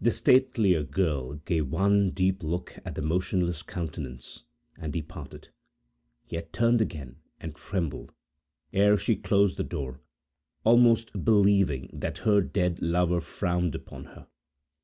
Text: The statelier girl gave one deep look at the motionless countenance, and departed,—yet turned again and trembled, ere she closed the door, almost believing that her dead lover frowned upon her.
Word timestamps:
The 0.00 0.10
statelier 0.10 0.82
girl 0.82 1.34
gave 1.34 1.68
one 1.68 2.10
deep 2.10 2.42
look 2.42 2.80
at 2.84 2.96
the 2.96 3.00
motionless 3.00 3.62
countenance, 3.62 4.42
and 4.76 4.92
departed,—yet 4.92 6.52
turned 6.52 6.82
again 6.82 7.20
and 7.40 7.54
trembled, 7.54 8.12
ere 8.72 8.98
she 8.98 9.14
closed 9.14 9.56
the 9.58 9.62
door, 9.62 10.00
almost 10.64 11.24
believing 11.24 11.90
that 11.92 12.18
her 12.26 12.40
dead 12.40 12.82
lover 12.82 13.20
frowned 13.20 13.76
upon 13.76 14.06
her. 14.06 14.26